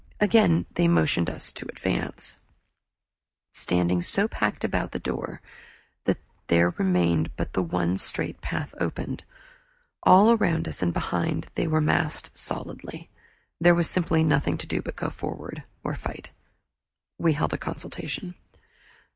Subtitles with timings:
[0.19, 2.39] Again they motioned us to advance,
[3.53, 5.43] standing so packed about the door
[6.05, 9.19] that there remained but the one straight path open.
[10.01, 13.11] All around us and behind they were massed solidly
[13.59, 16.31] there was simply nothing to do but go forward or fight.
[17.19, 18.33] We held a consultation.